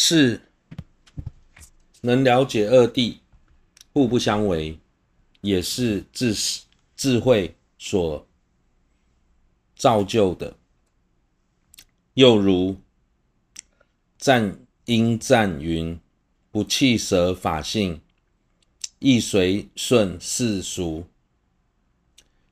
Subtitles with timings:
[0.00, 0.40] 是
[2.02, 3.16] 能了解二谛
[3.92, 4.78] 互不相违，
[5.40, 6.32] 也是智
[6.96, 8.24] 智慧所
[9.74, 10.56] 造就的。
[12.14, 12.76] 又如
[14.16, 15.98] 赞应赞云
[16.52, 18.00] ：“不弃舍法性，
[19.00, 21.06] 亦随顺世俗。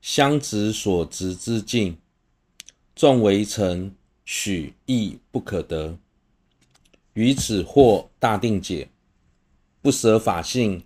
[0.01, 1.97] 相执所执之境，
[2.93, 3.95] 众为尘，
[4.25, 5.97] 许亦不可得。”
[7.17, 8.89] 于此获大定解，
[9.81, 10.83] 不舍法性，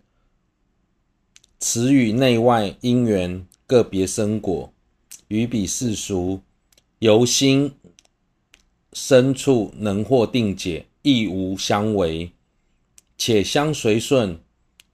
[1.59, 4.71] 此与内外因缘各别生果，
[5.27, 6.39] 与彼世俗
[6.99, 7.73] 由心
[8.93, 12.31] 深处能获定解，亦无相违，
[13.17, 14.39] 且相随顺。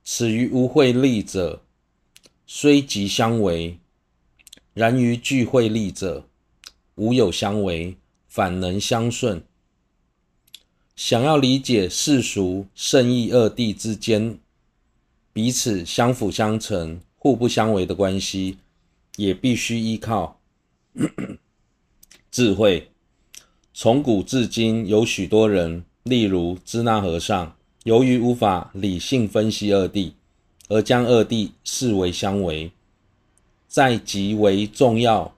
[0.04, 1.62] 此于无慧力者，
[2.48, 3.78] 虽即相违；
[4.74, 6.28] 然于具慧力者，
[6.96, 7.96] 无有相违，
[8.28, 9.44] 反能相顺。
[10.98, 14.40] 想要理解世俗圣义二谛之间
[15.32, 18.58] 彼此相辅相成、互不相违的关系，
[19.16, 20.40] 也必须依靠
[22.32, 22.90] 智慧。
[23.76, 30.14] 从古至今，有许多人，例如支那和尚，由于无法理性分析二谛，
[30.68, 32.72] 而将二谛视为相违，
[33.68, 35.37] 在极为重要。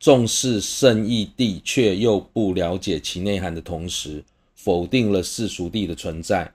[0.00, 4.24] 重视圣义地，却又不了解其内涵的同时，
[4.54, 6.52] 否定了世俗地的存在，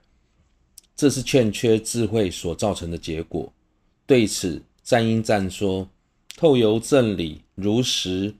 [0.96, 3.52] 这是欠缺智慧所造成的结果。
[4.06, 5.86] 对此，赞应赞说
[6.36, 8.34] ：“透由正理，如实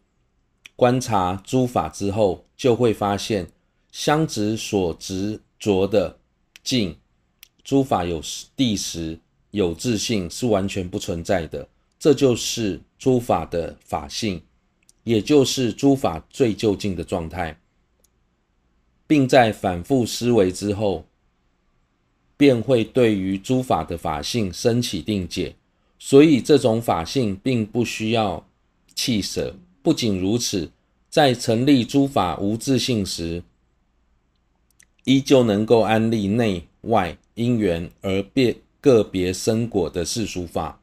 [0.74, 3.46] 观察诸法之后，就会发现，
[3.92, 6.18] 相执所执着的
[6.62, 6.96] 境，
[7.62, 8.22] 诸法有
[8.56, 9.18] 谛实，
[9.50, 11.68] 有自性，是完全不存在的。
[11.98, 14.40] 这就是诸法的法性。”
[15.04, 17.58] 也就是诸法最究竟的状态，
[19.06, 21.04] 并在反复思维之后，
[22.38, 25.54] 便会对于诸法的法性生起定解。
[25.98, 28.46] 所以，这种法性并不需要
[28.94, 29.54] 弃舍。
[29.82, 30.70] 不仅如此，
[31.10, 33.42] 在成立诸法无自性时，
[35.04, 40.80] 依旧能够安立内外因缘而别个别生果的世俗法，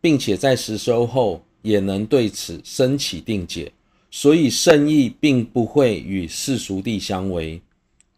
[0.00, 1.44] 并且在实修后。
[1.66, 3.72] 也能对此生起定解，
[4.08, 7.60] 所以圣意并不会与世俗谛相违。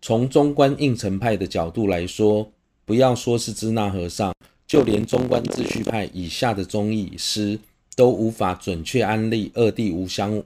[0.02, 2.52] 从中观应成派的角度来说，
[2.84, 4.34] 不要说是支那和尚，
[4.66, 7.58] 就连中观自续派以下的宗义师
[7.96, 10.42] 都无法准确安立二谛无相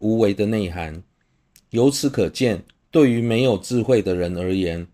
[0.00, 1.00] 无为的内涵。
[1.70, 4.84] 由此可见，对于没有智慧的人而言，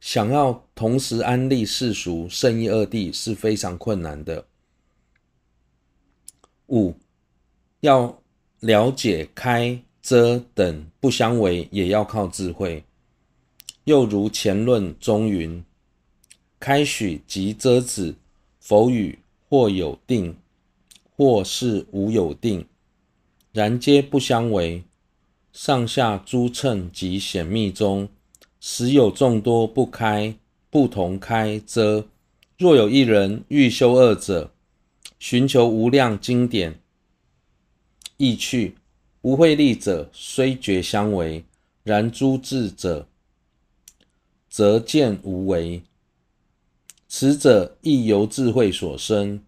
[0.00, 4.46] 想要同时安立世俗圣意二谛是非常困难的。
[6.68, 6.94] 五。
[7.82, 8.22] 要
[8.60, 12.84] 了解开遮等不相违，也要靠智慧。
[13.84, 15.64] 又如前论中云
[16.60, 18.14] ：“开许即遮止，
[18.60, 20.36] 否与或有定，
[21.16, 22.64] 或是无有定，
[23.52, 24.84] 然皆不相违。
[25.52, 28.08] 上下诸乘及显密中，
[28.60, 30.32] 实有众多不开
[30.70, 32.06] 不同开遮。
[32.58, 34.52] 若有一人欲修二者，
[35.18, 36.78] 寻求无量经典。”
[38.22, 38.76] 意趣
[39.22, 41.42] 无慧力者，虽觉相违，
[41.82, 43.08] 然诸智者
[44.48, 45.82] 则见无为。
[47.08, 49.42] 此者亦由智慧所生。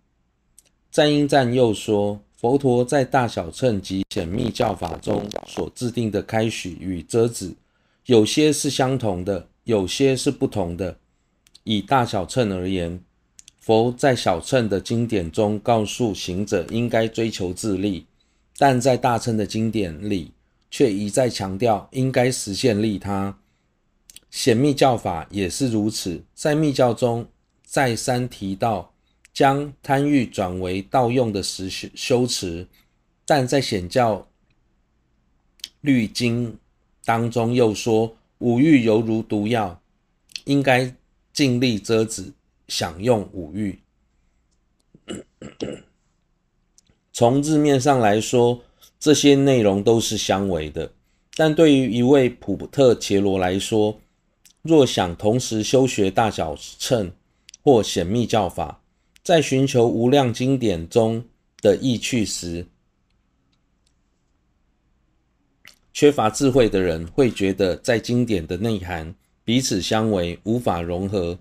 [0.91, 7.55] 赞应赞又说，佛陀在大小乘及显密教法中所制定的开许与遮止，
[8.07, 10.99] 有些是相同的，有些是不同的。
[11.63, 13.01] 以大小乘而言，
[13.57, 18.05] 佛在小乘的经典中告诉行者应该追求自利。
[18.57, 20.33] 但在大乘的经典里，
[20.71, 23.39] 却一再强调应该实现利他。
[24.31, 27.29] 显密教法也是如此，在密教中
[27.65, 28.93] 再三提到
[29.33, 32.67] 将贪欲转为盗用的实修持，
[33.27, 34.29] 但在显教
[35.81, 36.59] 律经
[37.05, 39.81] 当中又说五欲犹如毒药，
[40.45, 40.95] 应该
[41.33, 42.33] 尽力遮止
[42.69, 43.79] 享用五欲。
[47.15, 48.61] 从字面上来说，
[48.99, 50.91] 这些内容都是相违的。
[51.37, 54.01] 但对于一位普特伽罗来说，
[54.63, 57.13] 若想同时修学大小乘
[57.63, 58.83] 或显密教法，
[59.23, 61.25] 在寻求无量经典中
[61.63, 62.67] 的意趣时，
[65.93, 69.15] 缺乏智慧的人会觉得在经典的内涵
[69.45, 71.39] 彼此相违，无法融合。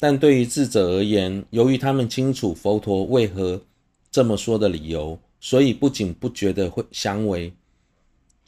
[0.00, 3.60] 但对于智者而言，由于他们清楚佛陀为何
[4.18, 7.52] 这么说的理由，所以不仅不觉得会相违，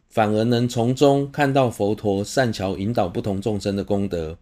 [0.08, 4.37] 反而能从中看到佛陀善巧引导不同众生的功德。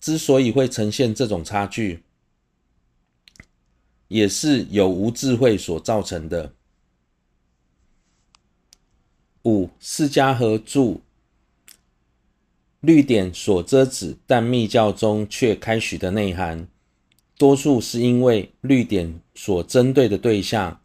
[0.00, 2.04] 之所以会呈现这种差距，
[4.06, 6.52] 也是有无智慧所造成的。
[9.42, 11.00] 五、释迦合著
[12.78, 16.68] 律典所遮止，但密教中却开许的内涵，
[17.36, 20.80] 多数是因为律典所针对的对象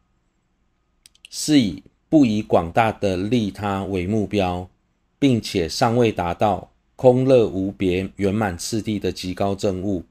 [1.30, 4.69] 是以不以广大的利他为目标，
[5.18, 6.72] 并且尚未达到。
[7.01, 10.04] 空乐无别圆满次第的极高证悟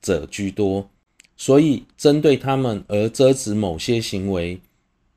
[0.00, 0.88] 者居多，
[1.36, 4.58] 所以针对他们而遮止某些行为，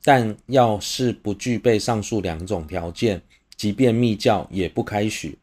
[0.04, 3.22] 但要是不具备上述两种条件，
[3.56, 5.38] 即便密教也不开许。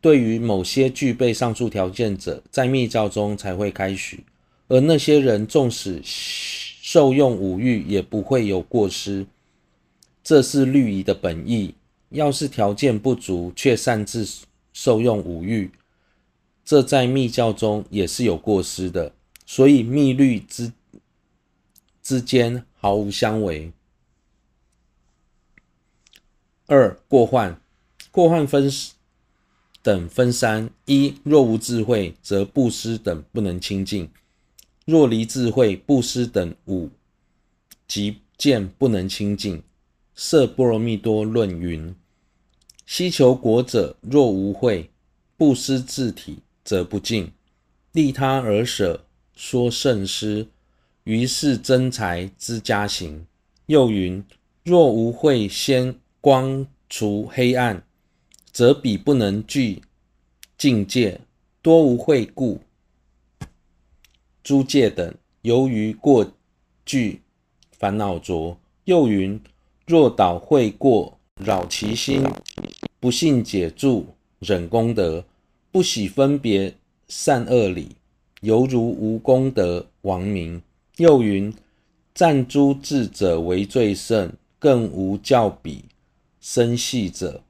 [0.00, 4.24] 对于某些具备上述条件者，在密教中才会开许，
[4.68, 9.26] 而那些人纵使受用五欲，也不会有过失。
[10.22, 11.74] 这是律仪的本意。
[12.10, 14.26] 要是条件不足，却擅自。
[14.72, 15.72] 受用五欲，
[16.64, 19.12] 这在密教中也是有过失的，
[19.44, 20.72] 所以密律之
[22.00, 23.72] 之间毫无相违。
[26.66, 27.60] 二、过患，
[28.12, 28.70] 过患分
[29.82, 34.08] 等分三：一、若无智慧，则布施等不能清净；
[34.84, 36.90] 若离智慧，布施等五
[37.88, 39.58] 即见不能清净。
[40.14, 41.94] 《色波罗蜜多论》云。
[42.84, 44.90] 希求果者，若无慧，
[45.36, 47.28] 布施自体，则不净；
[47.92, 50.48] 利他而舍，说甚施，
[51.04, 53.26] 于是增财之家行。
[53.66, 54.22] 又云：
[54.64, 57.82] 若无慧先光除黑暗，
[58.52, 59.82] 则彼不能具
[60.58, 61.20] 境界，
[61.62, 62.60] 多无慧故。
[64.42, 66.32] 诸戒等由于过
[66.84, 67.20] 具
[67.72, 68.58] 烦恼浊。
[68.84, 69.40] 又云：
[69.86, 71.16] 若导慧过。
[71.42, 72.22] 扰其心，
[72.98, 74.04] 不信解助，
[74.40, 75.24] 忍功德，
[75.72, 76.74] 不喜分别
[77.08, 77.96] 善恶理，
[78.42, 80.60] 犹如无功德亡名。
[80.98, 81.50] 又云：
[82.14, 85.86] 赞诸智者为最胜，更无教彼
[86.42, 87.42] 生细者。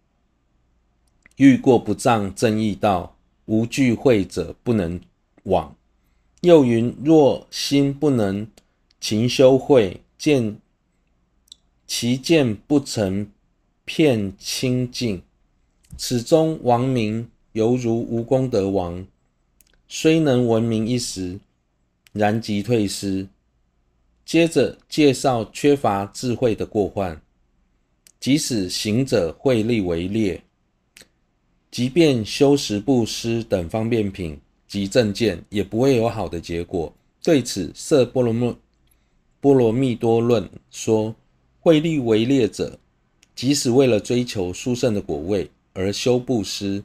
[1.41, 3.17] 欲过不障正义道，
[3.47, 5.01] 无具慧者不能
[5.45, 5.75] 往。
[6.43, 8.47] 又云：若心不能
[9.01, 10.59] 勤修慧，见
[11.87, 13.27] 其见不成。
[13.87, 15.21] 片清净，
[15.97, 19.05] 此中王名犹如无功德王，
[19.89, 21.41] 虽能闻名一时，
[22.13, 23.27] 然即退失。
[24.25, 27.21] 接着介绍缺乏智慧的过患，
[28.21, 30.41] 即使行者慧力为劣，
[31.71, 36.93] 即便修持布施等方便品及正见，也不会有好的结果。
[37.23, 38.57] 对此，《摄波罗蜜
[39.41, 41.15] 波罗蜜多论》说：
[41.61, 42.79] 慧力为劣者。
[43.37, 46.85] 即使为了追求殊胜的果位而修布施，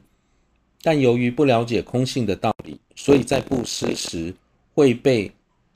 [0.80, 4.34] 但由于不了解空性的道理，所以在布施时
[4.74, 5.32] 会被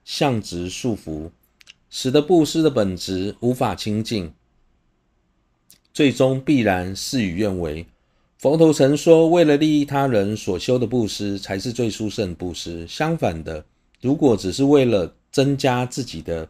[0.07, 1.29] 相执束缚，
[1.91, 4.33] 使得布施的本质无法清净，
[5.93, 7.85] 最终必然事与愿违。
[8.41, 12.89] 佛陀曾说，为了利益他人所修的布施才是最殊胜布施。
[12.89, 13.63] 相反的，
[14.01, 16.49] 如果只是为了增加自己的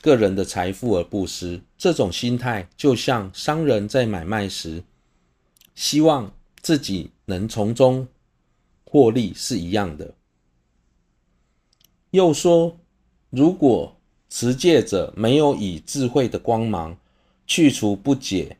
[0.00, 4.82] 个人的财富而布施，这种心态就像商人在买卖时，
[5.74, 6.32] 希望
[6.62, 8.08] 自己能从中
[8.84, 10.14] 获利是一样的。
[12.12, 12.74] 又说，
[13.28, 13.94] 如果
[14.30, 16.96] 持戒者没有以智慧的光芒
[17.46, 18.56] 去除不解、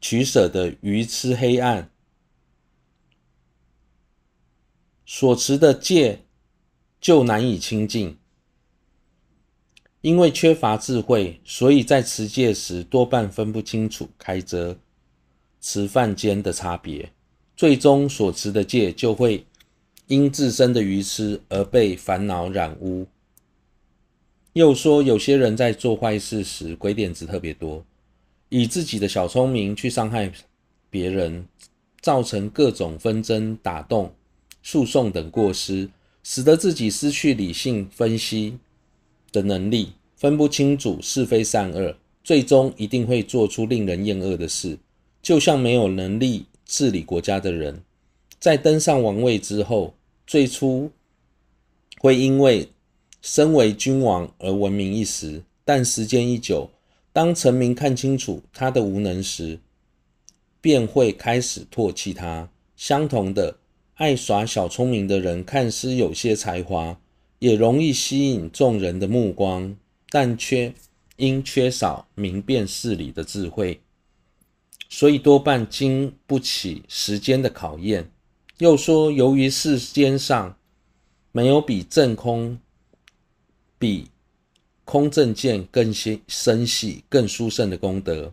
[0.00, 1.90] 取舍的愚痴黑暗，
[5.04, 6.24] 所持的戒
[7.00, 8.16] 就难以清净。
[10.02, 14.78] 因为缺乏智慧，所以在持戒时多半分不清楚开遮、
[15.60, 17.10] 持犯间的差别，
[17.56, 19.44] 最终所持的戒就会
[20.06, 23.08] 因自身的愚痴而被烦恼染污。
[24.52, 27.84] 又说，有些人在做坏事时鬼点子特别多，
[28.58, 30.32] 以自己的小聪明去伤害
[30.88, 31.46] 别人，
[32.00, 34.10] 造成各种纷争、打斗、
[34.62, 35.86] 诉讼等过失，
[36.22, 38.56] 使得自己失去理性分析
[39.30, 41.94] 的能力，分不清楚是非善恶，
[42.24, 44.78] 最终一定会做出令人厌恶的事。
[45.20, 47.82] 就像没有能力治理国家的人，
[48.38, 49.92] 在登上王位之后，
[50.26, 50.90] 最初
[51.98, 52.66] 会因为
[53.20, 56.70] 身为君王而闻名一时，但时间一久，
[57.16, 59.58] 当臣民看清楚他的无能时，
[60.60, 62.50] 便会开始唾弃他。
[62.76, 63.56] 相同的，
[63.94, 67.00] 爱耍小聪明的人，看似有些才华。
[67.38, 69.74] 也容易吸引众人的目光，
[70.10, 70.74] 但却
[71.16, 73.80] 因缺少明辨事理的智慧，
[74.90, 78.10] 所以多半经不起时间的考验。
[78.58, 80.54] 又说，由于世间上
[81.32, 82.58] 没有比证空、
[83.78, 84.08] 比
[84.86, 88.32] 空正见更深细、更殊胜的功德，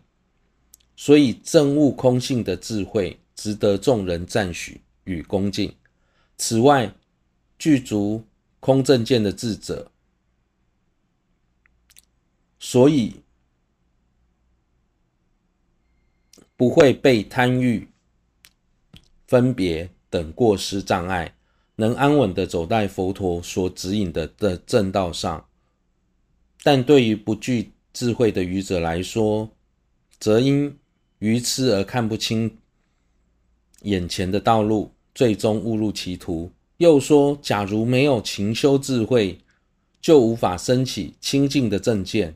[0.96, 5.74] 所以证悟空性的智慧值得众人赞许与恭敬。
[6.38, 6.94] 此外，
[7.58, 8.24] 具足
[8.60, 9.92] 空正见的智者，
[12.60, 13.16] 所以
[16.56, 17.88] 不会被贪欲、
[19.26, 21.34] 分别等过失障碍，
[21.78, 25.44] 能安稳的走在佛陀所指引的的正道上。
[26.64, 29.50] 但对于不具智慧的愚者来说，
[30.18, 30.78] 则因
[31.20, 32.58] 愚痴而看不清
[33.82, 36.50] 眼前的道路，最终误入歧途。
[36.78, 39.38] 又说，假如没有勤修智慧，
[40.02, 42.36] 就无法升起清净的正见。